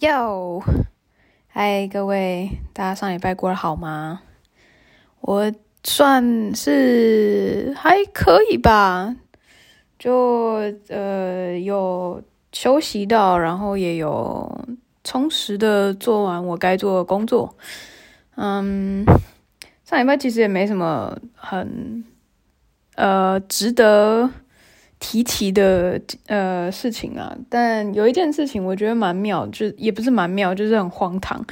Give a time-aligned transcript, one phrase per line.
[0.00, 0.62] 哟，
[1.48, 4.20] 嗨，各位，大家上礼拜过得好吗？
[5.22, 5.50] 我
[5.82, 9.16] 算是还可以吧，
[9.98, 12.22] 就呃有
[12.52, 14.66] 休息到，然后也有
[15.02, 17.56] 充实的做完我该做的工作。
[18.34, 19.02] 嗯，
[19.82, 22.04] 上礼拜其实也没什么很
[22.96, 24.30] 呃值得。
[24.98, 31.44] 提起的呃事情啊，但有一件事情我觉得蛮妙，就也不是蛮妙，就是很荒唐。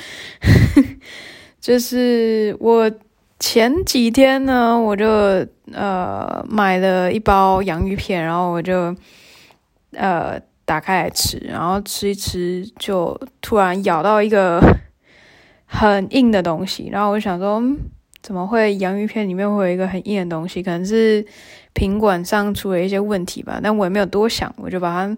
[1.61, 2.91] 就是我
[3.39, 5.07] 前几天呢，我就
[5.73, 8.97] 呃买了一包洋芋片，然后我就
[9.93, 14.61] 呃打开来吃，然后吃一吃，就突然咬到一个
[15.67, 17.63] 很硬的东西，然后我想说，
[18.23, 20.63] 怎么会洋芋片里面会有一个很硬的东西？
[20.63, 21.25] 可能是。
[21.75, 25.17] 品管上出了一些问题吧，但我也没有多想，我就把它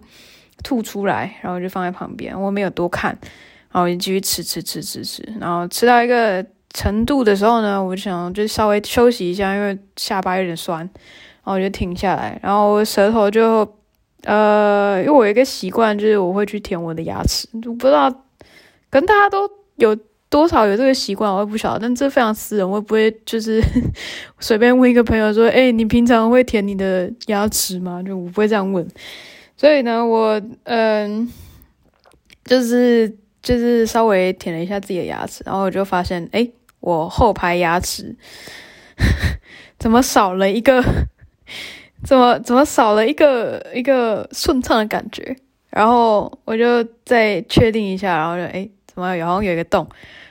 [0.63, 3.17] 吐出来，然后就放在旁边，我没有多看，
[3.71, 13.75] 然后我就继续吃吃吃吃吃，然后吃到一个程度的时候呢，我就想就稍微休息一下，因为下巴有点酸，然后我就停下来，然后舌头就
[14.23, 18.13] 呃，因为我有一个习惯，就是我会去舔我的牙齿，我不知道
[18.89, 19.97] 跟大家都有。
[20.29, 23.63] 多少有这个习惯，我也不晓得，但这非常私人，我也不会就是
[24.39, 28.85] 随便问一个朋友说：“哎、你平常会舔你的牙齿吗？”就我不会这样问。
[29.55, 31.31] 所以呢，我嗯，
[32.43, 36.47] 就是就是稍微舔了一下自己的牙齿，然后我就发现，哎、
[36.81, 38.15] 我后排牙齿
[39.79, 40.83] 怎么少了一个？
[42.03, 45.35] 怎么怎么少了一个一个顺畅的感觉？
[45.69, 48.69] 然后我就再确定一下，然后就哎。
[48.97, 49.87] 怎么好像有一个洞，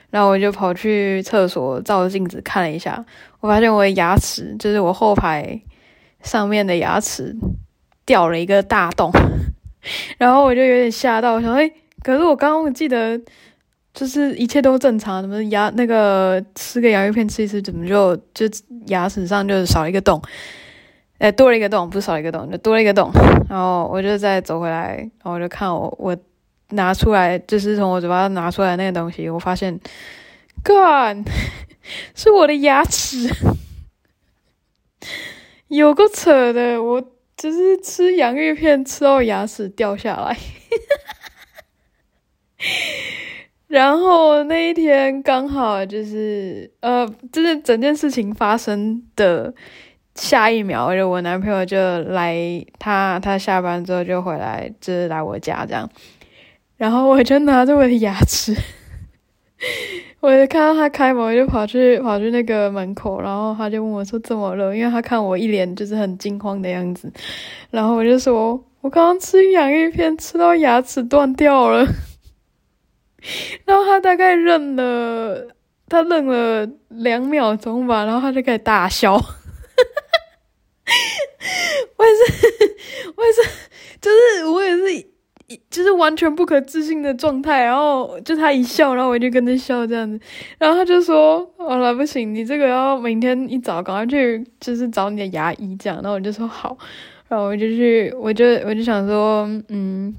[0.09, 3.05] 然后我就跑去厕所照镜子看了一下，
[3.39, 5.57] 我发现我的牙齿就是我后排
[6.21, 7.33] 上面的牙齿
[8.05, 9.09] 掉了一个大洞，
[10.19, 11.71] 然后我就有点吓到，我想哎，
[12.03, 13.17] 可是我刚刚我记得
[13.93, 18.45] 就是一切都正常，怎么牙那个吃个洋芋片吃一吃，怎么就就
[18.87, 20.21] 牙齿上就少一个洞，
[21.19, 23.09] 哎，多了一个洞，不是少一个洞，就多了一个洞，
[23.49, 26.17] 然后我就再走回来，然后我就看我我。
[26.69, 29.79] 拿出来，就是从我嘴巴拿出来那个东西，我发现
[30.63, 31.25] ，God，
[32.13, 33.29] 是我的牙齿，
[35.69, 37.01] 有够扯的，我
[37.37, 40.37] 就是吃洋芋片吃到牙齿掉下来，
[43.67, 49.53] 然后那一天刚好就是呃，就是整件事情发生的
[50.15, 52.35] 下一秒，就我男朋友就来，
[52.79, 55.89] 他他下班之后就回来，就是来我家这样。
[56.77, 58.55] 然后我就拿着我的牙齿，
[60.21, 64.75] 我就看到他开门，我就跑去跑去那个门口，然后他就问我说怎么了？
[64.77, 67.11] 因为他看我一脸就是很惊慌的样子，
[67.71, 71.83] 然后我就说我刚刚吃洋芋片吃到牙齿断掉了，
[73.65, 75.47] 然后他大概愣了，
[75.89, 79.15] 他愣了两秒钟吧，然后他就开始大笑，
[81.97, 82.47] 我也是，
[83.15, 83.41] 我也是，
[83.99, 85.16] 就是我也是。
[85.69, 90.19] 就是完全不可置信的状态，然后就他一笑，然后我就跟着笑这样子，
[90.57, 96.77] 然后他就说：“好了，不行，你这个要明天一早赶快去，就是找你的牙医这样。”然后我就说好，
[97.27, 100.15] 然后我就去，我就我就想说，嗯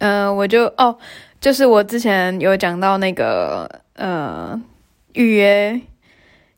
[0.00, 0.96] 嗯、呃，我就哦，
[1.40, 4.60] 就是我之前有讲到那个呃
[5.12, 5.80] 预约。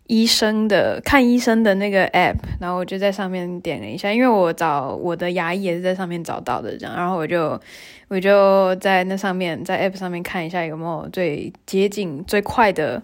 [0.08, 7.60] 医生的看医生的那个 app，然后我就在上面点了一下，因为我找我的牙医也是在上面找到的，这样，然后我就
[8.08, 13.00] 我就在那上面在 app 上面看一下有没有最接近最快的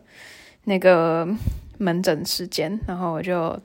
[0.65, 1.28] 那个
[1.78, 3.56] 门诊时间，然后我就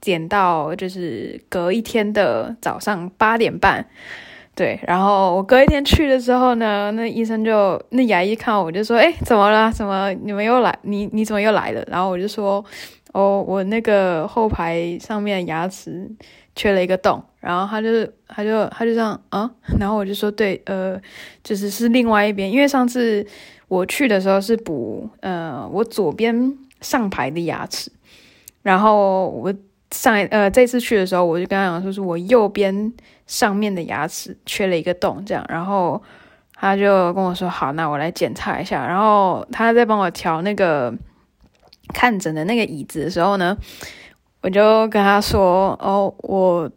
[0.00, 3.86] 点到就是隔一天的早上八点半。
[4.60, 9.72] 对，然后我隔一天去的时候呢，那医生就那牙医看我就说：“哎，怎么了？
[9.72, 10.78] 怎么你们又来？
[10.82, 12.62] 你你怎么又来了？”然后我就说
[13.14, 16.06] ：“哦，我那个后排上面牙齿
[16.54, 21.00] 缺了一个洞。”然后他就他就他就这样啊，然后我就说：“对，呃，
[21.42, 23.26] 就是是另外一边，因为上次
[23.66, 27.90] 我去的时候是补呃我左边上排的牙齿，
[28.60, 29.54] 然后我。”
[29.90, 32.92] 上呃，这次去的时候，我就跟他讲说，是我右边
[33.26, 36.00] 上面的牙齿缺了一个洞，这样，然后
[36.54, 38.86] 他就跟我说，好，那我来检查一下。
[38.86, 40.94] 然后他在帮我调那个
[41.92, 43.56] 看诊的那个椅子的时候呢，
[44.42, 46.70] 我就跟他说，哦，我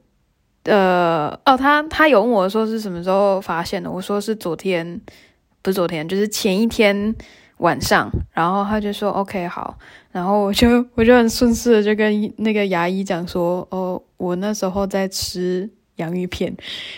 [0.63, 4.99] 呃，哦，他他有问我说是什么时候发现的，我说是昨天，
[5.61, 7.15] 不是昨天，就是前一天。
[7.63, 9.77] 晚上，然后他就说 OK 好，
[10.11, 16.53] 然后我就我就很顺势的就跟那个牙医讲说，哦，我那时候在吃洋芋片，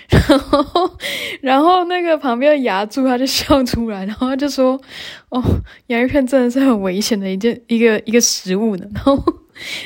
[0.09, 0.97] 然后
[1.41, 4.79] 然后那个旁边的牙柱他就笑出来，然后他就说
[5.29, 5.39] ：“哦，
[5.85, 9.23] 洋芋片真的是很危险的一件一个一个食物呢。”然后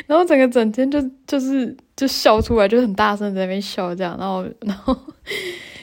[0.07, 4.97] 然后整个整天就就是就笑出来，就很大声在那边笑这样，然后然后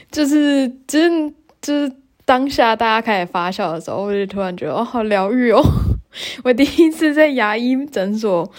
[0.09, 1.91] 就是就是就是
[2.27, 5.63] 当下大家开始发笑的时候，我就突然觉得哦，好疗愈哦！
[6.43, 8.51] 我第一次在牙医诊所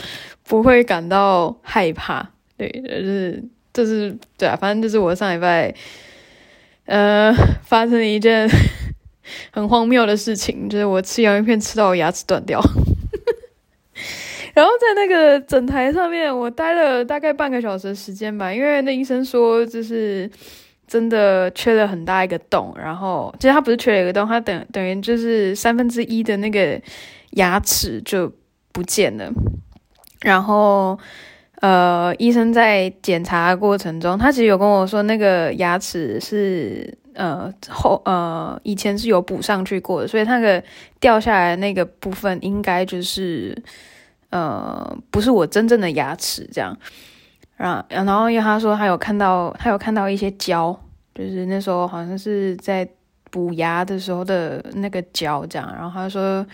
[0.42, 2.26] 不会感到害怕，
[2.56, 3.44] 对，就是
[3.74, 5.74] 就是对啊，反正就是我上礼拜
[6.86, 7.30] 呃
[7.62, 8.48] 发生了一件
[9.52, 12.58] 很荒谬的事情，就是我吃洋芋片吃到我牙齿断掉。
[14.54, 20.28] 然后在那个诊台上面，我待了大概半个小时的时间吧，因为那医生说就是
[20.88, 26.80] 真的缺了很大一个洞，然后其实它不是缺了一个洞，它等等于就是三分之一的那个
[27.32, 28.32] 牙齿就
[28.72, 29.30] 不见了。
[30.22, 30.98] 然后
[31.60, 40.60] 呃，医生在检查过程中，他其实有跟我说，那个牙齿是呃后呃以前是有补上去过的，所以那个
[40.98, 43.56] 掉下来那个部分应该就是。
[44.30, 46.76] 呃，不是我真正的牙齿这样，
[47.58, 50.74] 啊，然后因为他说他有看到，他有看到一些胶，
[51.14, 52.88] 就是那时候好像是在
[53.30, 56.46] 补牙的时候的那个胶这样，然后他说，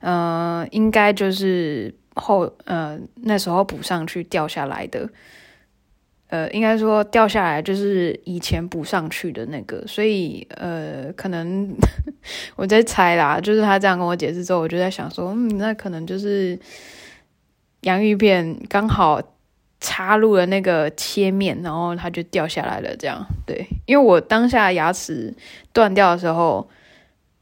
[0.00, 5.08] 呃，应该就是后呃那时候补上去掉下来的，
[6.28, 11.74] 呃，应该说掉下来就是以前补上去的那个，所以呃，可能
[12.56, 16.58] 我在猜啦，就是他这样跟我解释之后，我就在想说，嗯，那可能就是。
[17.82, 19.20] 洋芋片刚好
[19.82, 22.96] 插入了那个切面，然后它就掉下来了。
[22.96, 25.34] 这样对，因为我当下牙齿
[25.72, 26.66] 断掉的时候，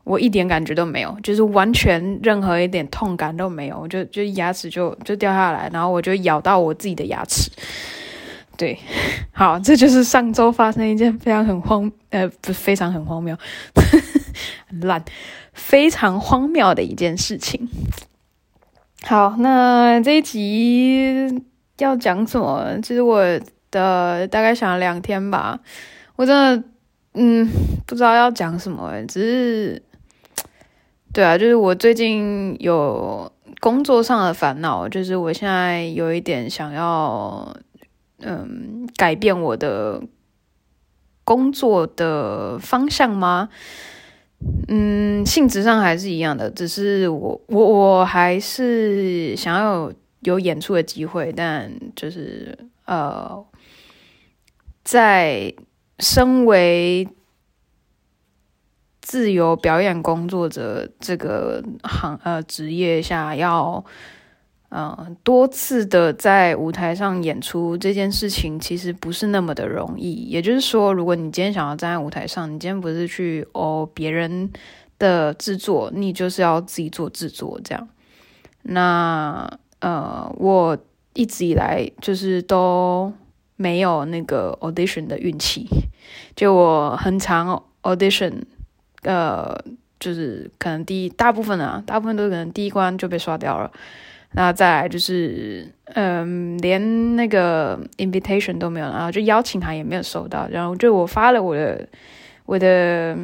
[0.05, 7.51] 我一点感觉都没有，就是完全任何一点痛感都没有，我就就牙齿就就掉下来，然后我就咬到我自己的牙齿。
[8.57, 8.79] 对，
[9.33, 13.37] 好，这就是上周发生一件非常很荒呃不非常很荒谬，
[14.69, 15.05] 很 烂，
[15.53, 17.69] 非常荒谬的一件事情。
[19.03, 21.43] 好，那这一集
[21.85, 22.79] 要讲什么？
[22.83, 23.23] 其实我
[23.71, 25.61] 的大概想了两天吧，
[26.17, 26.69] 我真的
[27.15, 27.49] 嗯
[27.87, 29.83] 不知道要讲什么，只是
[31.13, 33.31] 对啊，就是我最近有
[33.61, 37.57] 工作上的烦恼，就是我现在有一点想要
[38.21, 40.03] 嗯改变我的
[41.25, 43.49] 工作的方向吗？
[44.69, 53.45] 嗯，性质上还是一样的，只是我我我还是想要，有演出的机会，但就是呃，
[54.85, 55.55] 在
[55.99, 57.09] 身为
[59.01, 63.85] 自由表演工作者这个行呃职业下要。
[64.73, 70.13] 嗯、多次的在舞台上演出这件事情其实不是那么的容易。
[70.13, 74.49] 也就是说，如果你今天想要站在舞台上，你今天不是去哦别人
[74.97, 77.89] 的制作，你就是要自己做制作这样。
[78.63, 80.79] 那呃，我
[81.15, 83.13] 一直以来就是都
[83.57, 85.67] 没有那个 audition 的运气，
[86.35, 88.33] 就我很常 audition，
[89.03, 89.55] 呃，
[89.99, 93.71] 就是可能第一大部分啊，大部分都可能第一关就被刷掉了。
[94.33, 101.89] 那再来就是，嗯，连那个 invitation 都没有，然后就邀请函也没有收到，然后就我发了我的
[102.47, 103.19] 我的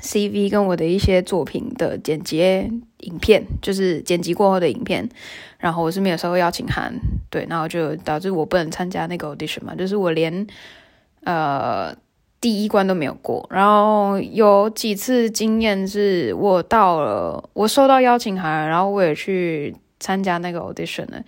[0.00, 2.40] CV 跟我的一些作品的剪辑
[3.00, 5.08] 影片，就是剪辑过后的影片，
[5.58, 6.92] 然后我是没有收到邀请函，
[7.30, 10.46] 对，然后就导致我不能参加那个 audition 嘛，就是我连
[11.24, 11.94] 呃
[12.40, 19.74] 第一关都没有过，然后有几次经验是我到了，我收到邀请函，然后我也去。
[20.00, 21.20] 参加那个 audition 呢，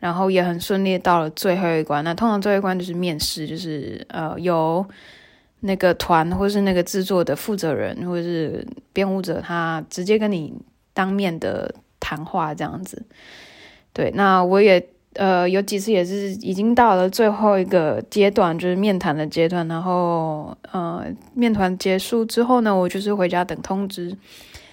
[0.00, 2.02] 然后也很顺利到了最后一关。
[2.02, 4.84] 那通常最后一关就是面试，就是呃由
[5.60, 10.52] 那个团或是那个制作的负责人或者是编舞者，他直接跟你
[10.98, 13.06] 当面的谈话这样子。
[13.92, 19.68] 对，那我也呃有几次也是已经到了最后一个阶段，就是面谈的阶段。
[19.68, 24.16] 然后呃面谈结束之后呢，我就是回家等通知。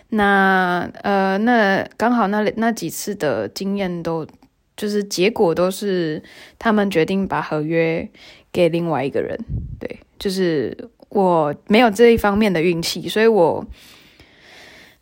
[0.10, 4.26] 那呃，那刚好那那几次的经验都
[4.76, 6.24] 就是结果都是
[6.58, 8.10] 他们决定把合约
[8.52, 9.38] 给另外一个人，
[9.80, 10.76] 对，就是
[11.10, 13.66] 我没有这一方面的运气，所以我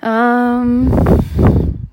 [0.06, 0.88] 嗯，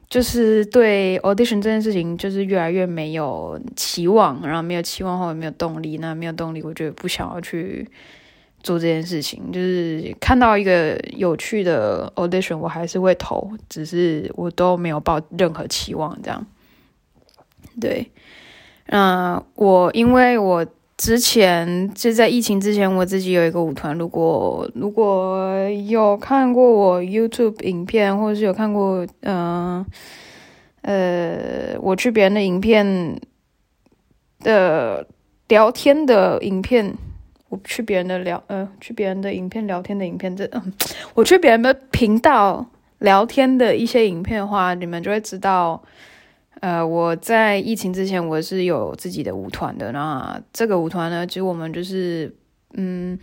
[0.08, 7.88] 就是对 audition 这件事情就是越来越没有期望，然后没有期望后也没有动力，那没有动力，我就不想要去。
[8.62, 16.46] 做这件事情，就是看到一个有趣的 audition，我还是会投，只是我都没有抱任何期望，这样。
[17.80, 18.10] 对，
[18.88, 20.66] 嗯、我因为我
[21.00, 23.96] 之前就在疫情之前，我自己有一个舞团。
[23.96, 25.50] 如果如果
[25.88, 29.82] 有看过我 YouTube 影片，或者是有看过嗯
[30.82, 33.18] 呃，我去别人的影片
[34.40, 35.06] 的
[35.48, 36.94] 聊天的影片，
[37.48, 40.70] 我去别人的聊呃去别人的影片聊天的影片，这嗯
[41.14, 42.66] 我去别人的频道
[42.98, 45.82] 聊天的一些影片的话，你们就会知道。
[46.60, 49.92] 呃，我在疫情之前，我是有自己的舞团的。
[49.92, 52.34] 那这个舞团呢，其实我们就是
[52.74, 53.18] 嗯，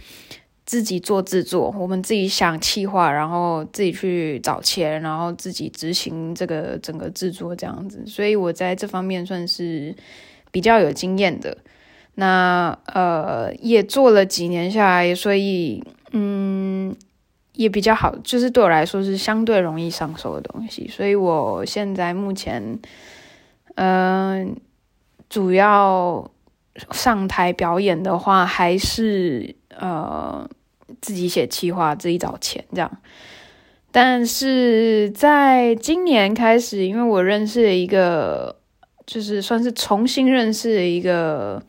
[0.65, 8.03] 自己做制作，我们自己想企划，然后自己去找钱，然后自己执行这个整个制作这样子。
[8.08, 9.96] 所以我在这方面算是
[10.50, 11.56] 比较有经验的。
[12.15, 16.96] 那呃，也做了几年下来，所以嗯，
[17.53, 20.88] 也比较好，就是对我来说是相对容易上手的东西。
[20.88, 22.79] 所以我现在目前。
[23.79, 24.55] 嗯，
[25.29, 26.31] 主要
[26.89, 30.50] 上台表演的话，还是呃
[31.00, 32.91] 自己写企划，自己找钱这样。
[33.91, 38.55] 但是在今年开始，因为我认识了一个，
[39.05, 41.62] 就是算是重新认识了一个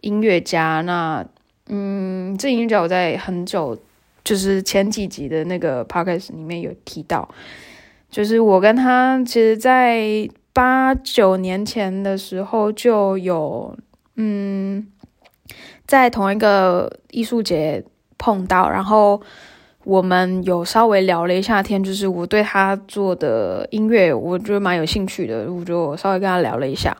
[0.00, 0.80] 音乐家。
[0.80, 1.24] 那
[1.68, 3.78] 嗯，这音乐家我在很久，
[4.24, 7.28] 就是前几集的那个 podcast 里面有提到，
[8.10, 10.28] 就是我跟他其实，在。
[10.54, 13.76] 八九年前的时候就有，
[14.14, 14.86] 嗯，
[15.84, 17.84] 在同一个艺术节
[18.16, 19.20] 碰到，然后
[19.82, 26.96] 我们有稍微聊了一下天，就是我对他做的音乐，我觉得蛮有兴趣的，我就稍微跟他聊了一下，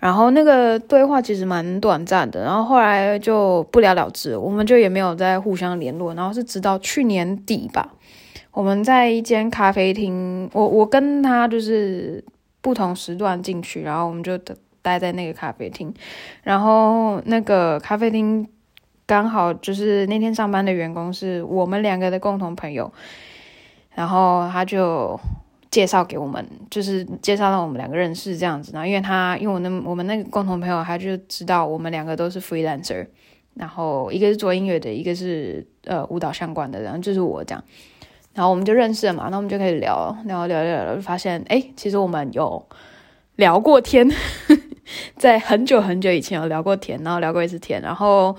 [0.00, 7.94] 然后那个对话其实蛮短暂的，然后后来就不了了之，我们就也没有再互相联络，然后是直到去年底吧，
[8.50, 12.24] 我们在一间咖啡厅，我我跟他就是。
[12.68, 14.38] 不同时段进去，然后我们就
[14.82, 15.90] 待在那个咖啡厅，
[16.42, 18.46] 然后那个咖啡厅
[19.06, 22.92] 刚好就是那天上班的员工是我们两个的共同朋友，
[23.94, 25.18] 然后他就
[25.70, 28.70] 介绍给我们，就是介绍让我们两个认识这样子。
[28.74, 33.06] 然后因为他因为我那我们那个共同朋友他就知道我们两个都是 freelancer，
[33.54, 37.64] 然后一个是做音乐的，一个是呃舞蹈相关的，然后就是我这样。
[38.38, 42.64] 然后我们就认识了嘛，那我们就可以聊聊聊聊聊，就发现哎，其实我们有
[43.34, 44.08] 聊过天，
[45.18, 48.36] 在很久很久以前有聊过天，然后聊过一次天，然后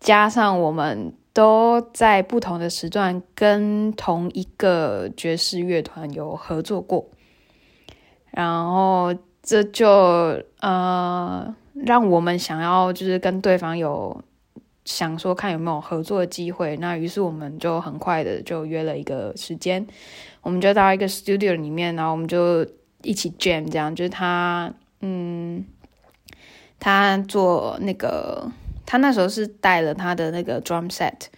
[0.00, 7.06] 加上我们都在不同的时段跟同一个爵士乐团有合作过，
[8.32, 14.20] 然后这就呃让我们想要就是跟对方有。
[14.92, 19.86] 想说看有没有合作的机会，那于是我们就很快的就约了一个时间，
[20.42, 22.66] 我们就到一个 studio 里面，然后我们就
[23.02, 25.64] 一起 jam，这样就是他，嗯，
[26.80, 28.50] 他做那个，
[28.84, 31.28] 他那时候是带了他的那个 drum set，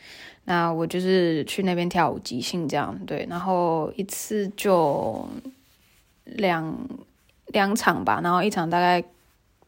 [0.45, 5.29] 那我就是去那边跳舞即兴这样，对，然后一次就
[6.25, 6.75] 两
[7.49, 9.05] 两场吧，然后一场大概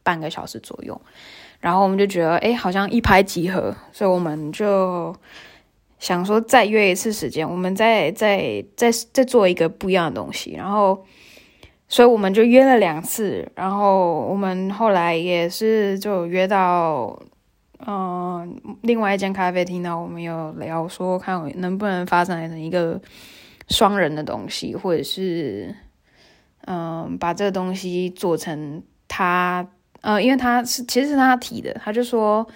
[0.03, 0.99] 半个小时左右。
[1.65, 5.17] 然后我们就觉得，哎，好像一拍即合，所以我们就
[5.99, 10.53] 想说再约一次时间，我们再再再再做一个不一样的东西。
[10.53, 11.03] 然后，
[11.89, 13.51] 所以我们就约了两次。
[13.55, 17.19] 然后我们后来也是就约到，
[17.87, 23.01] 嗯、另外一间咖啡厅呢，我们有聊说看能不能发展成一个
[23.71, 25.75] 双人的东西，或者是，
[26.67, 29.67] 嗯、把这个东西做成他。
[30.05, 32.47] 呃，因为他是其实是他提的，他就说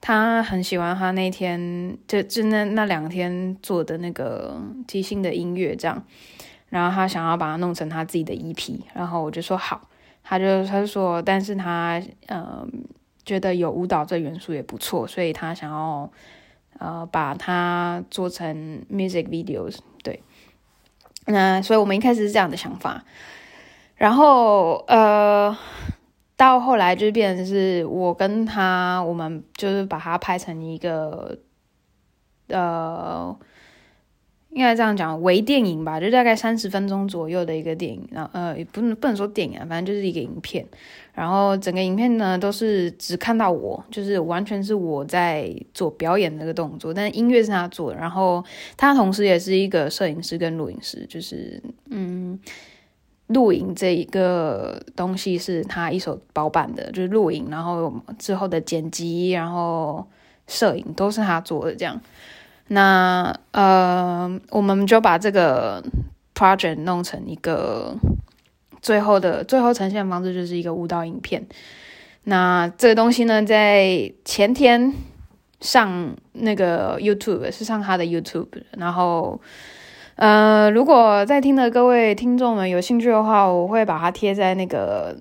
[0.00, 6.02] 他很喜欢他那天就就那那两天做的那个即兴的音乐这样，
[6.70, 9.82] 然后他想要把它弄成他自己的 EP，然后我就说好，
[10.24, 12.66] 他就他就说，但是他呃
[13.26, 16.10] 觉得有舞蹈这元素也不错，所以他想要
[16.78, 20.22] 呃把它做成 music videos，对，
[21.26, 23.04] 那所以我们一开始是这样的想法，
[23.96, 25.54] 然后呃。
[26.36, 31.38] 到后来就变成是我跟他，我们就是把它拍成一个，
[32.48, 33.34] 呃，
[34.50, 40.66] 应该这样讲，微电影吧，就大概三十分钟左右的一个电影，然后呃，也不能不能说电影啊，反正就是一个影片。
[41.14, 47.96] 然后整个影片呢都是只看到我，就是完全是我在做表演那个动作，但音乐是他做的。
[47.96, 48.44] 然后
[48.76, 52.38] 他同时也是一个摄影师跟录影师，就是嗯。
[53.28, 60.06] 录影这一个东西是他一手包办的，就是录影，然后之后的剪辑，然后
[60.46, 61.74] 摄影都是他做的。
[61.74, 62.00] 这样，
[62.68, 65.82] 那呃，我们就把这个
[66.34, 67.96] project 弄成一个
[68.80, 71.44] 最后的最后呈现方式，就是一个舞蹈影片。
[72.24, 74.92] 那这个东西呢，在前天
[75.60, 79.40] 上那个 YouTube 是上他的 YouTube，然后
[80.16, 85.16] 呃，如果在听的各位听众们有兴趣的话，我会把它贴在那个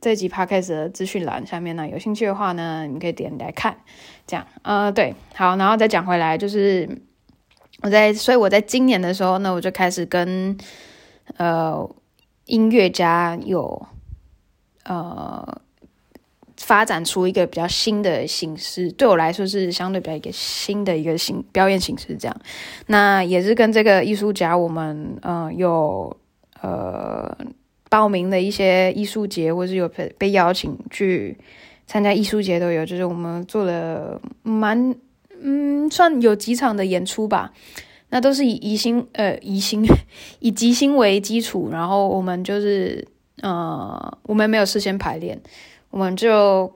[0.00, 1.88] 这集 Podcast 的资讯栏下面呢。
[1.88, 3.76] 有兴趣的话呢，你可以点来看。
[4.26, 6.88] 这样，呃，对，好，然后再讲回来，就是
[7.82, 10.56] 我在，所以我在今年的时候呢，我就开始跟
[11.36, 11.88] 呃
[12.46, 13.86] 音乐家有
[14.84, 15.60] 呃。
[16.60, 22.14] 发展出一个比较新的形式，对我来说是相对比较一个新的一个形表演形式。
[22.16, 22.36] 这样，
[22.86, 26.14] 那也是跟这个艺术家，我们呃有
[26.60, 27.34] 呃
[27.88, 31.36] 报名的一些艺术节，或是有被被邀请去
[31.86, 32.84] 参加艺术节都有。
[32.84, 34.94] 就是我们做了蛮
[35.42, 37.52] 嗯，算有几场的演出吧。
[38.10, 39.86] 那都是以即兴呃即兴
[40.40, 43.06] 以即兴为基础，然后我们就是
[43.40, 45.40] 呃我们没有事先排练。
[45.90, 46.72] 我们就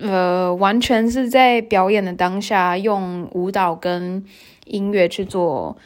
[0.00, 4.24] 呃，完全是在表演的当下，用舞蹈跟
[4.64, 5.76] 音乐去做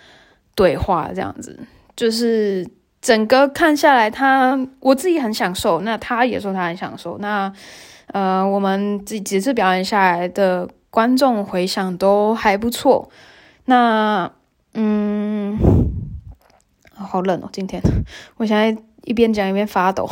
[0.55, 1.59] 对话，这样子，
[1.97, 2.69] 就是
[3.01, 7.53] 整个看下来他，我自己很享受，那他也说他很享受，那
[8.09, 13.09] 呃，我们几几次表演下来的观众回响都还不错，
[13.65, 14.31] 那
[14.75, 15.59] 嗯，
[16.93, 17.81] 好冷哦，今天。
[18.37, 20.07] 我现在一边讲一边发抖。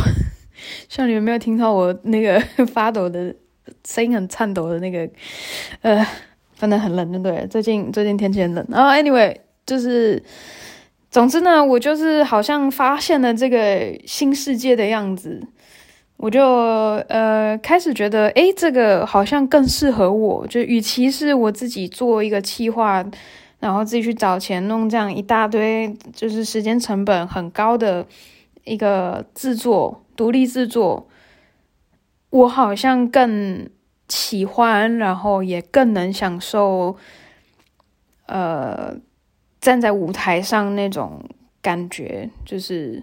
[0.88, 3.35] 像你们没有听到我那个 发抖的
[3.85, 5.09] 声音，很颤抖的那个，
[5.83, 6.07] 呃，
[6.59, 8.67] 真的很冷，对，最近最近天气很冷。
[8.69, 10.23] 然后，anyway，就是，
[11.11, 15.40] 总之呢，我就是好像发现了这个新世界的样子，
[16.17, 16.43] 我就
[17.09, 20.47] 呃开始觉得，诶，这个好像更适合我。
[20.47, 23.05] 就与其是我自己做一个企划，
[23.61, 28.05] 然后自己去找钱弄这样一大堆，就是时间成本很高的
[28.64, 30.02] 一个制作。
[30.21, 31.09] 独立制作，
[32.29, 33.71] 我好像更
[34.07, 36.95] 喜欢，然后也更能享受，
[38.27, 38.95] 呃，
[39.62, 41.25] 站在舞台上那种
[41.62, 42.29] 感觉。
[42.45, 43.03] 就是，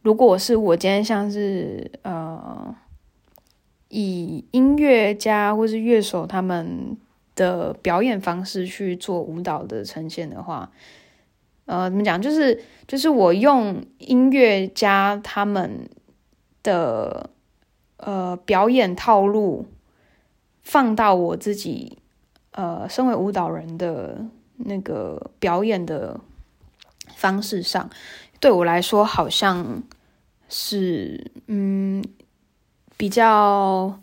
[0.00, 2.74] 如果是我今天像是呃，
[3.90, 6.96] 以音乐家或是乐手他们
[7.34, 10.70] 的表演方式去做舞蹈的呈现的话，
[11.66, 12.18] 呃，怎么讲？
[12.18, 15.86] 就是，就是我用音乐家他们。
[16.64, 17.30] 的
[17.98, 19.66] 呃表演套路
[20.62, 21.98] 放到我自己
[22.50, 24.24] 呃身为舞蹈人的
[24.56, 26.18] 那个表演的
[27.14, 27.88] 方式上，
[28.40, 29.82] 对我来说好像
[30.48, 32.02] 是嗯
[32.96, 34.00] 比较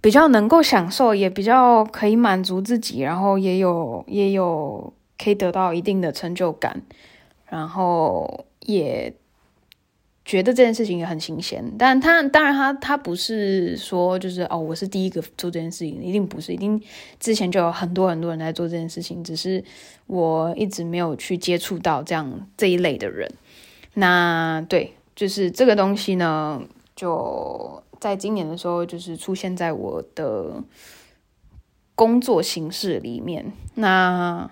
[0.00, 6.82] 比较能够享受，也比较可以满足自己，然后也有也有可以得到一定的成就感，
[7.46, 9.14] 然后也。
[10.24, 16.80] 觉得这件事情也很新鲜，但他当然他他不是说就是哦，我是第一个做这件事情，一定不是，一定
[17.20, 19.62] 之前就有很多很多人在做这件事情，只是
[20.06, 23.30] 我一直没有去接触到这样这一类的人。
[23.92, 26.62] 那对，就是这个东西呢，
[26.96, 30.64] 就在今年的时候，就是出现在我的
[31.94, 33.52] 工作形式里面。
[33.74, 34.50] 那。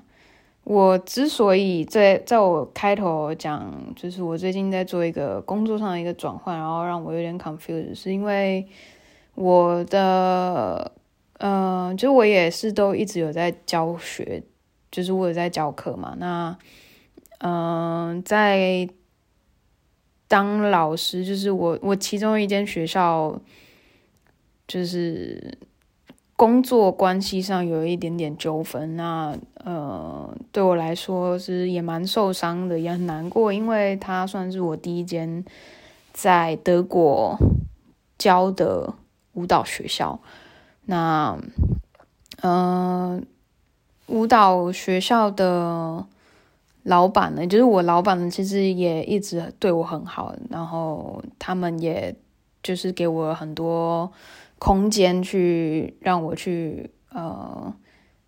[0.64, 8.66] 我之所以在在我开头讲，就是我最近在做一个工作上的一个转换，然后让我有点 confused，是因为
[9.34, 10.92] 我的，
[11.38, 14.44] 嗯、呃，就我也是都一直有在教学，
[14.90, 16.14] 就是我有在教课嘛。
[16.18, 16.56] 那，
[17.40, 18.88] 嗯、在
[20.28, 23.40] 当老师，就是我我其中一间学校，
[24.68, 25.58] 就是。
[26.42, 35.44] 工作关系上有一点点纠纷，那呃，对我来说是也蛮受伤的，也很难过，因为他算是我第一间
[36.12, 37.38] 在德国
[38.18, 38.92] 教的
[39.34, 40.18] 舞蹈学校。
[40.86, 41.38] 那
[42.40, 43.22] 呃，
[44.08, 46.04] 舞蹈学校的
[46.82, 52.16] 老板呢，就是我老板呢，其实也一直对我很好，然后他们也
[52.64, 54.10] 就是给我很多。
[54.64, 57.74] 空间去让我去呃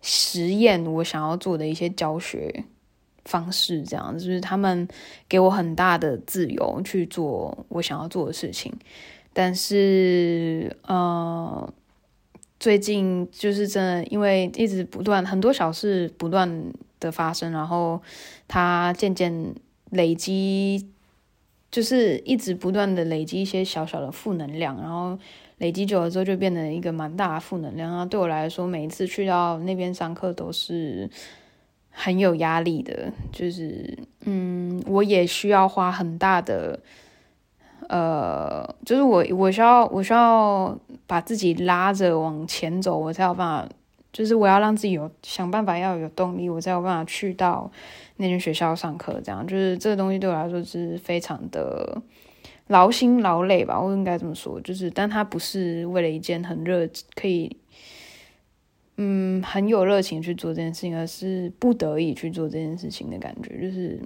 [0.01, 2.65] 实验我想要做的一些教学
[3.23, 4.85] 方式，这样就是他们
[5.29, 8.69] 给我很大的自由去做我想要做的事情。
[9.31, 11.73] 但是呃，
[12.59, 18.01] 最近就是真的，因为一直不断很多小事不断的发生，然后
[18.45, 19.55] 它渐渐
[19.91, 20.85] 累积，
[21.71, 25.17] 就是一直不断的累积一些小小的负能量，然后。
[25.57, 27.89] 累积久了之后，就变成一个蛮大的负能量。
[27.89, 31.09] 然后对我来说，每一次去到那边上课都是
[31.89, 33.11] 很有压力的。
[33.31, 36.79] 就是，嗯，我也需要花很大的，
[37.87, 43.69] 呃，就是我我需要我需要把自己拉着往前走，我才有办法。
[44.11, 47.69] 就是我要让自己有想办法要有动力，我才有办法去到
[48.15, 49.19] 那间学校上课。
[49.21, 52.01] 这样就是这个东西对我来说是非常的
[52.67, 54.59] 劳心劳累吧，我应该这么说。
[54.61, 57.55] 就是，但他不是为了一件很热可以，
[58.97, 63.99] 嗯，很有热情去做这件事情，而是不得已去做这件事情的感觉，就是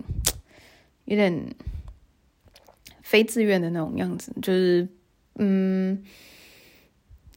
[1.05, 1.55] 有点
[3.01, 4.33] 非自愿的那种样子。
[4.41, 4.87] 就是，
[5.35, 6.03] 嗯。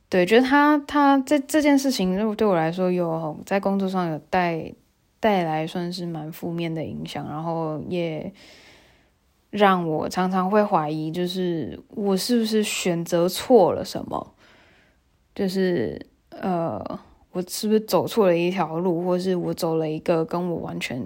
[0.09, 4.71] 对，觉得他他这这件事情，就对我来说有在工作上有带
[5.19, 8.31] 带来算是蛮负面的影响，然后也
[9.53, 14.35] 让我常常会怀疑，就是我是不是选择错了什么？
[15.35, 16.83] 就是呃，
[17.33, 20.99] 我是不是走错了一条路，或是我走了一个跟我完全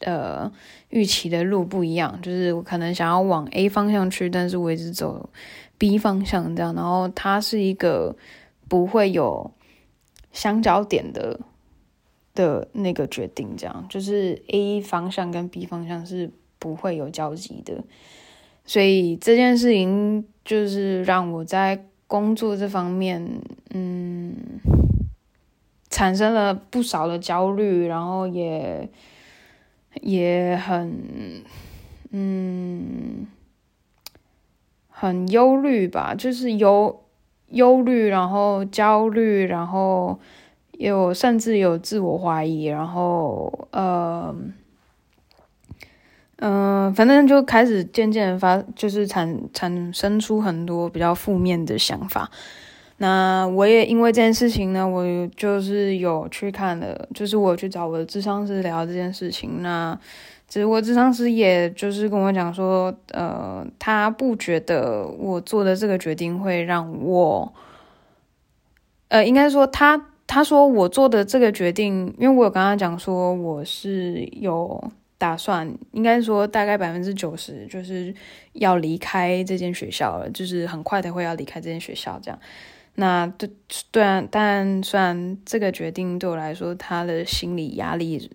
[0.00, 0.50] 呃
[0.88, 2.20] 预期的路不一样？
[2.20, 5.30] 就是我可能想要往 A 方向去，但是我一直走
[5.78, 8.16] B 方向这样，然后它是一个
[8.68, 9.52] 不会有
[10.32, 11.38] 相交点的
[12.34, 17.84] 的那个决定，这样就是 A 方向跟 B 方向是不会有交集的，
[18.64, 23.40] 所以这件事情就是让我在工作这方面，
[23.70, 24.34] 嗯，
[25.90, 28.88] 产生了不少的焦虑，然后也
[30.02, 31.42] 也很，
[32.10, 33.26] 嗯。
[35.00, 37.04] 很忧虑吧，就是忧
[37.50, 40.18] 忧虑，然后焦虑，然后
[40.72, 44.52] 有甚至有自我怀疑，然后嗯、
[46.40, 52.30] 嗯，反正就开始渐渐发，就是产产生出很多比较负面的想法。
[52.98, 55.04] 那我也因为这件事情呢，我
[55.36, 59.62] 就是有去看了，就是我去找我的智商师聊这件事情。
[59.62, 59.98] 那
[60.48, 67.52] 只是我智商师也就是跟我讲说，呃，他不觉得我做的这个决定会让我，
[69.08, 78.14] 呃，应该说他他说我做的这个决定，因为我有跟他讲说我是有打算，应该说大概百分之九十就是
[78.54, 82.40] 要离开这间学校了，就是很快的会要离开这间学校这样。
[82.94, 83.50] 那对
[83.90, 88.30] 对啊，但虽然这个决定对我来说，他的心理压力，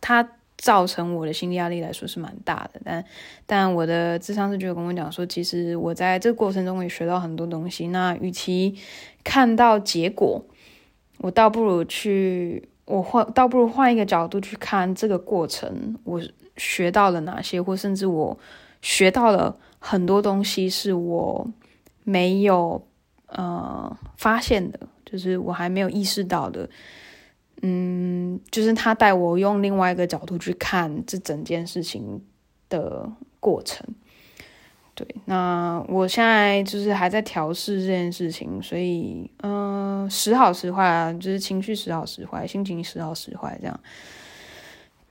[0.00, 0.28] 他。
[0.56, 3.04] 造成我的心理压力来说是蛮大的，但
[3.44, 7.88] 但我的智商师就跟我讲说，其实我在这个过程中也学到很多东西。
[7.88, 8.74] 那与其
[9.22, 10.42] 看到结果，
[11.18, 16.20] 我倒不如去我换，倒不如换一个角度去看这个过程，我
[16.56, 18.38] 学到了哪些，或甚至我
[18.82, 21.48] 学到了很多东西是我
[22.02, 22.86] 没有
[23.26, 26.68] 呃发现的，就是我还没有意识到的。
[27.62, 32.22] 嗯，就是他带我用另外一个角度去看这整件事情
[32.68, 33.86] 的过程。
[34.94, 43.80] 对，那我现在就是还在调试这件事情，所以嗯、时好时坏啊，就是情绪时好时坏，心情时好时坏这样。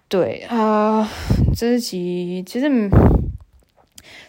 [0.08, 1.08] 对啊、呃，
[1.56, 2.90] 这集其实。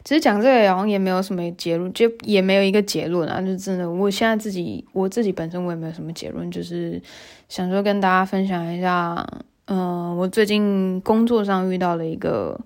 [0.04, 7.00] 其实讲这个好像也没有什么结论，就也没有一个结论啊，就真的，我现在自己我自己本身我也没有什么结论，就是
[7.48, 9.26] 想说跟大家分享一下，
[9.64, 12.60] 嗯、我最近工作上遇到了一个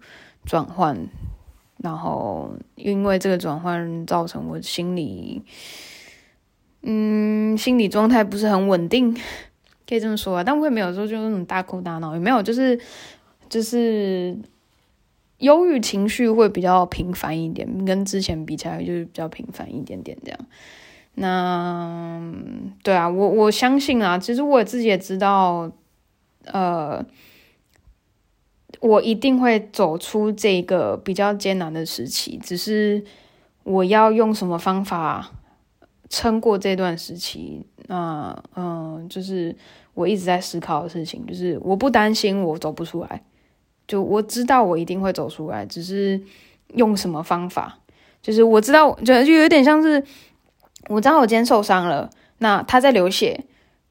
[0.45, 0.99] 转换，
[1.79, 5.43] 然后因为这个转换造成我心理，
[6.83, 9.13] 嗯，心理状态不是很稳定，
[9.89, 12.79] 可以这么说啊，但我也没有说就那种大哭大闹，也没有，就是
[13.49, 14.37] 就是。
[15.39, 20.41] 忧郁情绪会比较频繁一点，跟之前比起来就是比较频繁一点点这样。
[21.15, 22.21] 那
[22.83, 25.71] 对啊，我我相信啊，其实我自己也知道，
[26.47, 27.07] 呃，
[28.81, 33.05] 我一定会走出这个比较艰难的时期，只是
[33.65, 35.31] 我要用什么方法
[36.09, 37.67] 撑过这段时期。
[37.89, 39.57] 那嗯、就是
[39.95, 43.23] 我一直在思考的事情，就是我不担心我走不出来。
[43.87, 46.21] 就我知道我一定会走出来，只是
[46.75, 47.79] 用什么方法？
[48.21, 50.05] 就是我知道，就就有点像是
[50.89, 53.47] 我知道我今天受伤了，那他在流血，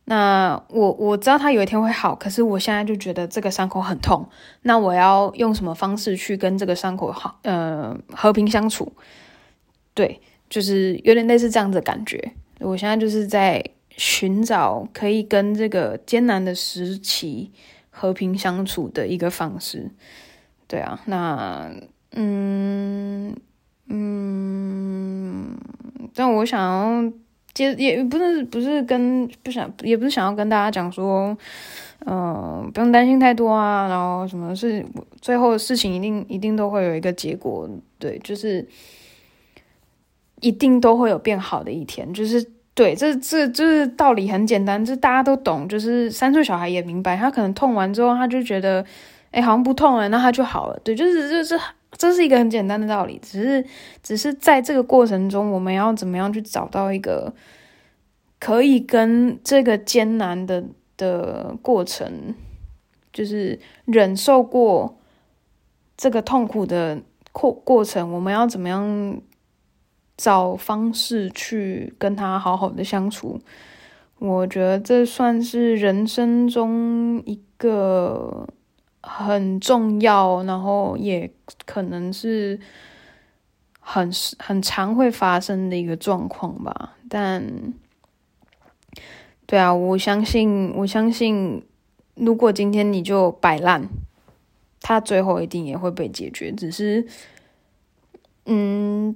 [0.09, 4.27] 那我我知道他有一天会好，可是我现在就觉得这个伤口很痛，
[4.61, 8.91] 那我要用什么方式去跟这个伤口好呃和平相处？
[9.93, 12.33] 对，就是有点类似这样子的感觉。
[12.59, 13.63] 我现在就是在
[13.95, 17.51] 寻找可以跟这个艰难的时期。
[17.99, 19.89] 和平相处的一个方式，
[20.67, 21.67] 对啊，那
[22.11, 23.35] 嗯
[23.87, 25.57] 嗯，
[26.13, 27.11] 但我想要
[27.57, 31.35] 接，也不是不是跟不想，也不是想要跟大家讲说，
[32.05, 34.85] 嗯、不用担心太多啊，然后什么事，
[35.21, 38.67] 最后事情一定一定都会有一个结果，对，就是
[40.41, 48.85] 一定都会有变好的一天，就是对，这这就是道理很简单，这大家都懂，就是三岁小孩也明白，他可能痛完之后，他就觉得，
[49.31, 50.79] 哎，好像不痛了，那他就好了。
[50.83, 51.59] 对，就是就是
[51.97, 53.65] 这是一个很简单的道理，只是
[54.03, 57.33] 只是在这个过程中，我们要怎么样去找到一个
[58.39, 60.63] 可以跟这个艰难的
[60.95, 62.35] 的过程，
[63.11, 64.97] 就是忍受过
[65.95, 69.21] 这个痛苦的过过程，我们要怎么样？
[70.19, 73.39] 找方式去跟他好好的相处，
[74.17, 78.47] 我觉得这算是人生中一个
[79.07, 81.31] 很重要，然后也
[81.65, 82.59] 可能是
[83.79, 86.97] 很很常会发生的一个状况吧。
[87.09, 87.73] 但，
[89.45, 91.65] 对啊，我相信，我相信，
[92.15, 93.87] 如果今天你就摆烂，
[94.81, 96.51] 他最后一定也会被解决。
[96.51, 97.07] 只是，
[98.45, 99.15] 嗯。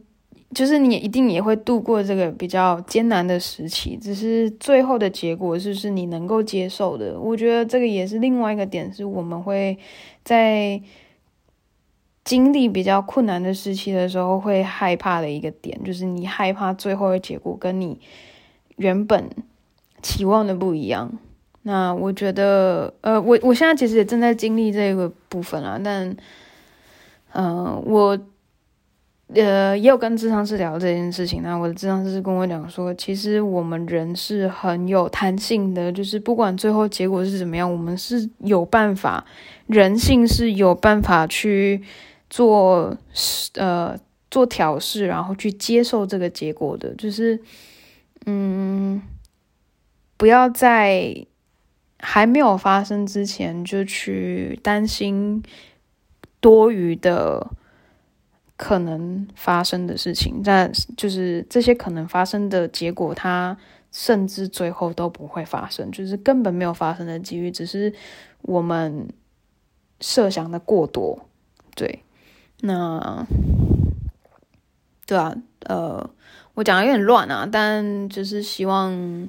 [0.54, 7.18] 就是你一定也会度过这个比较艰难的时期，只是最后的结果是不是你能够接受的？
[7.18, 9.78] 我觉得这个也是另外一个点，是我们会
[10.26, 10.82] 在
[12.26, 18.02] 经历比较困难的时期的时候会害怕的一个点，就是你害怕最后的结果跟你
[18.76, 19.30] 原本
[20.02, 21.18] 期望的不一样。
[21.62, 26.14] 那我觉得，呃，我我现在其实也正在经历这个部分啊，但，
[27.32, 28.20] 嗯、我。
[29.34, 31.42] 呃，也有跟咨商师聊这件事情。
[31.42, 39.24] 那我的咨商师跟我讲说，其实我们人是很有弹性的，就是不管最后结果是怎么样，我们是有办法，
[39.68, 41.82] 人性是有办法去
[42.30, 42.98] 做
[43.56, 43.98] 呃
[44.30, 46.94] 做调试，然后去接受这个结果的。
[46.96, 47.40] 就是
[48.26, 49.02] 嗯，
[50.18, 51.26] 不要在
[52.00, 55.42] 还没有发生之前就去担心
[56.42, 57.48] 多余的。
[58.64, 63.58] 可能发生的事情，但就是这些可能发生的结果，它
[63.92, 67.92] 甚至最后都不会发生，就是根本没有发生的几率，只是
[68.44, 69.08] 我们
[70.00, 71.26] 设想的过多。
[71.76, 72.04] 对，
[72.60, 73.26] 那
[75.08, 76.08] 对啊，呃，
[76.54, 79.28] 我讲的有点乱啊，但就是希望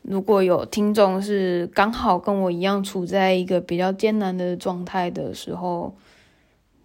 [0.00, 5.94] 如果有听众是刚好跟我一样处在一个比较艰难的状态的时候。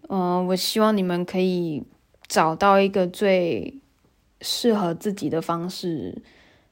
[0.07, 1.83] 嗯、我希望你们可以
[2.27, 3.79] 找到一个最
[4.41, 6.21] 适合自己的方式，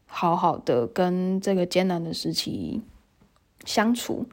[0.06, 2.82] 好好的跟这个艰难的时期
[3.66, 4.26] 相处。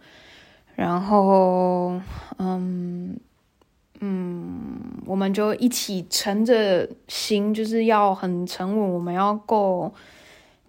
[0.75, 2.01] 然后，
[2.39, 3.19] 嗯
[4.01, 9.93] 嗯，我们就一起沉着心，就是要很沉稳，我们要够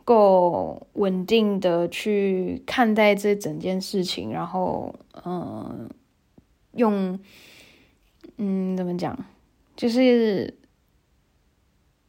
[0.03, 4.31] 够稳定的去看待这整件事情。
[4.31, 5.89] 然后，嗯，
[6.73, 7.19] 用。
[8.43, 9.15] 嗯，怎么讲？
[9.75, 10.51] 就是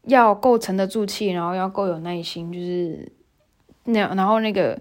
[0.04, 3.12] 要够沉得住气，然后要够有耐心，就是
[3.84, 4.14] 那。
[4.14, 4.80] 然后那个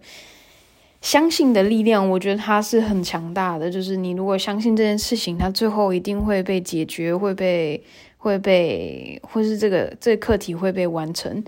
[1.02, 3.70] 相信的力量，我觉得它是很强大的。
[3.70, 7.84] 就是你如果相信这件事情，它最后一定会被解决，会被
[8.18, 11.44] 会被，或是这个这个课题会被完成。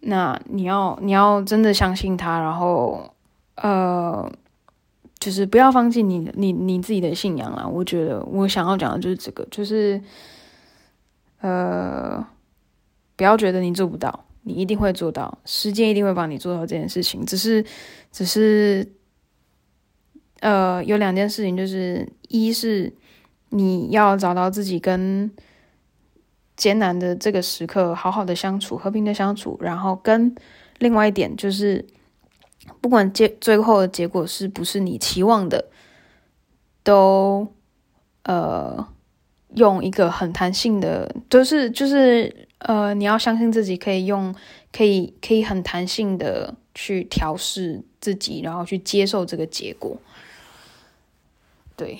[0.00, 3.14] 那你要你要真的相信它，然后
[3.56, 4.32] 呃。
[5.24, 7.66] 就是不要放弃你你你自己的信仰啦。
[7.66, 9.98] 我觉得我想要讲的就是这个，就是
[11.40, 12.22] 呃，
[13.16, 17.24] 不要觉得你做不到，你一定会做到，时间一定会帮你做到这件事情。
[17.24, 17.64] 只是
[18.12, 18.86] 只是
[20.40, 22.92] 呃，有两件事情，就是一是
[23.48, 25.30] 你要找到自己跟
[26.54, 30.34] 艰难的这个时刻好好的相处，和平的相处，然后跟
[30.80, 31.86] 另外一点就是。
[32.80, 35.70] 不管结最后的结果是不是你期望的，
[36.82, 37.52] 都
[38.24, 38.86] 呃
[39.54, 44.34] 用一个很弹性的，就是就是呃你要相信自己可以用
[44.70, 49.96] 可以可以很弹性的去调试自己，然后去接受这个结果。
[51.76, 51.98] 对，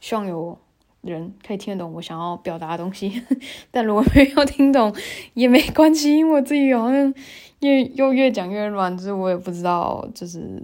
[0.00, 0.58] 希望有
[1.00, 3.22] 人可以听得懂我想要表达的东西，
[3.70, 4.94] 但如果没有听懂
[5.32, 7.14] 也没关系，因为我自己好像。
[7.60, 10.62] 越又越讲越乱，就是我也不知道，就是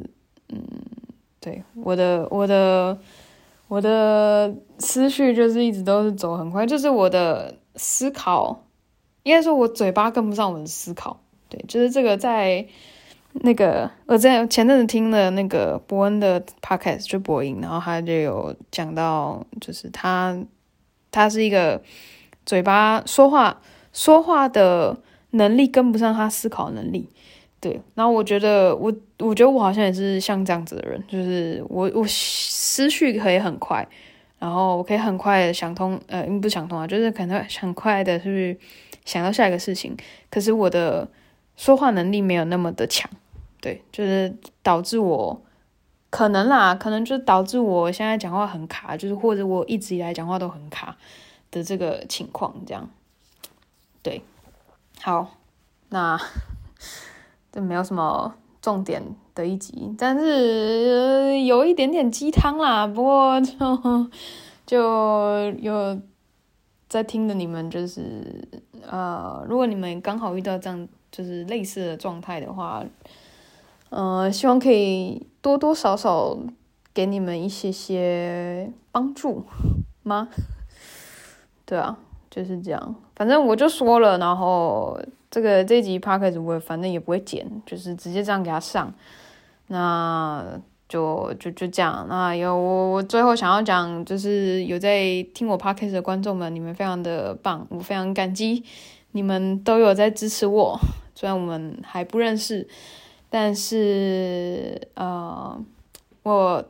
[0.51, 0.63] 嗯，
[1.41, 2.99] 对，我的我的
[3.69, 8.65] 我的思绪就是一直都是走很快，就是我的思考，
[9.23, 12.67] 应该说我嘴巴跟不上我的思考，对，就是这个在
[13.33, 20.39] 那个我在前阵子听了那个伯恩的 podcast 就播音，然后他就有讲到，就是他
[21.11, 21.81] 他是一个
[22.45, 24.99] 嘴巴说话说话的。
[25.33, 27.09] 能力跟不上他思考能力，
[27.61, 27.81] 对。
[27.95, 33.87] 然后我觉得我，我觉得我好像也是像这样子的人，就是我我思绪可以很快，
[34.39, 38.59] 然后我可以很快的想通，呃，不是想通啊，就是可能很快的去
[39.05, 39.97] 想到下一个事情。
[40.31, 41.09] 可是我的
[41.57, 43.11] 说话能力没有那么的强，
[43.61, 45.41] 对，就是导致我
[46.09, 50.97] 可能啦，可能就导致我现在讲话很卡，就是或者我一直以来讲话都很卡
[51.51, 52.89] 的这个情况，这样，
[54.03, 54.23] 对，
[55.03, 55.37] 好，
[55.89, 56.21] 那
[57.53, 59.03] 这没有什么重点
[59.35, 63.57] 的一集，但是、呃、有一点点鸡汤啦，不过就
[64.67, 66.01] 就有
[66.89, 68.49] 在听的你们就是
[68.87, 70.89] 呃，如果你们刚好遇到这样。
[71.13, 72.85] 就是类似的状态的话，
[73.89, 76.39] 呃，希望可以多多少少
[76.95, 79.45] 给你们一些些帮助
[80.05, 80.29] 吗？
[81.67, 81.99] 对啊，
[82.31, 82.95] 就是这样。
[83.17, 84.99] 反正我就说了，然后
[85.31, 88.93] 这个这集 podcast 我反正也不会剪，就是直接这样给他上。
[89.67, 92.07] 那就就就这样。
[92.09, 98.65] 那有我我最后想要讲，就是有在听我 podcast 的观众们，你们非常的棒，我非常感激。
[99.13, 100.79] 你们都有在支持我，
[101.15, 102.69] 虽然我们还不认识，
[103.29, 105.61] 但是呃，
[106.23, 106.65] 我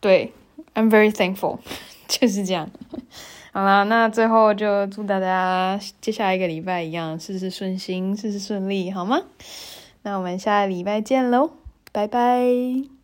[0.00, 0.32] 对
[0.74, 1.58] ，I'm very thankful，
[2.06, 2.70] 就是这样。
[3.58, 9.20] 好啦，那最后就祝大家接下来一个礼拜一样，事事顺心，事事顺利，好吗？
[10.02, 11.50] 那我们下个礼拜见喽，
[11.90, 12.97] 拜拜。